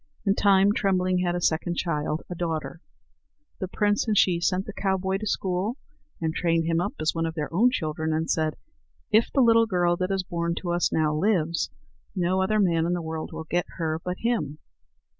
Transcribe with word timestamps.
In 0.25 0.33
time 0.33 0.71
Trembling 0.73 1.19
had 1.19 1.35
a 1.35 1.39
second 1.41 1.77
child, 1.77 2.23
a 2.27 2.33
daughter. 2.33 2.81
The 3.59 3.67
prince 3.67 4.07
and 4.07 4.17
she 4.17 4.39
sent 4.41 4.65
the 4.65 4.73
cowboy 4.73 5.17
to 5.19 5.27
school, 5.27 5.77
and 6.19 6.33
trained 6.33 6.65
him 6.65 6.81
up 6.81 6.95
as 6.99 7.13
one 7.13 7.27
of 7.27 7.35
their 7.35 7.53
own 7.53 7.69
children, 7.69 8.11
and 8.11 8.27
said: 8.27 8.55
"If 9.11 9.31
the 9.31 9.41
little 9.41 9.67
girl 9.67 9.95
that 9.97 10.09
is 10.09 10.23
born 10.23 10.55
to 10.55 10.71
us 10.71 10.91
now 10.91 11.13
lives, 11.15 11.69
no 12.15 12.41
other 12.41 12.59
man 12.59 12.87
in 12.87 12.93
the 12.93 12.99
world 13.03 13.31
will 13.31 13.43
get 13.43 13.67
her 13.77 14.01
but 14.03 14.17
him." 14.21 14.57